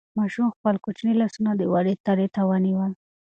ماشوم 0.17 0.47
خپل 0.55 0.75
کوچني 0.85 1.13
لاسونه 1.21 1.51
د 1.55 1.61
ونې 1.71 1.93
تنې 2.05 2.27
ته 2.35 2.41
ونیول. 2.49 2.91